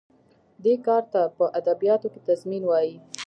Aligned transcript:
دې 0.63 0.73
کار 0.85 1.03
ته 1.13 1.21
په 1.37 1.45
ادبیاتو 1.59 2.07
کې 2.13 2.19
تضمین 2.27 2.63
وايي. 2.65 2.93